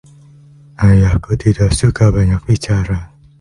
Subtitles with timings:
[0.87, 2.97] Ayahku tidak suka banyak bicara.